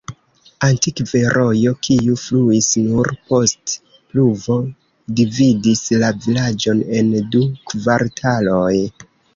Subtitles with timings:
[0.67, 4.59] Antikve rojo, kiu fluis nur post pluvo,
[5.21, 8.77] dividis la vilaĝon en du kvartaloj.